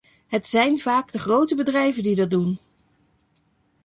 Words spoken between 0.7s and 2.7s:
vaak de grote bedrijven die dat doen.